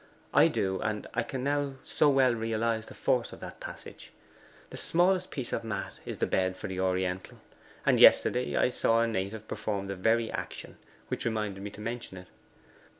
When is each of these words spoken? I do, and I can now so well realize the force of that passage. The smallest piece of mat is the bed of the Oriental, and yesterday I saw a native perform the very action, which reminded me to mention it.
I 0.33 0.47
do, 0.47 0.81
and 0.81 1.05
I 1.13 1.21
can 1.21 1.43
now 1.43 1.75
so 1.83 2.09
well 2.09 2.33
realize 2.33 2.87
the 2.87 2.95
force 2.95 3.31
of 3.31 3.39
that 3.41 3.59
passage. 3.59 4.11
The 4.71 4.77
smallest 4.77 5.29
piece 5.29 5.53
of 5.53 5.63
mat 5.63 5.93
is 6.07 6.17
the 6.17 6.25
bed 6.25 6.53
of 6.53 6.61
the 6.61 6.79
Oriental, 6.79 7.39
and 7.85 7.99
yesterday 7.99 8.55
I 8.55 8.71
saw 8.71 9.01
a 9.03 9.07
native 9.07 9.47
perform 9.47 9.85
the 9.85 9.95
very 9.95 10.31
action, 10.31 10.79
which 11.09 11.23
reminded 11.25 11.61
me 11.61 11.69
to 11.69 11.81
mention 11.81 12.17
it. 12.17 12.29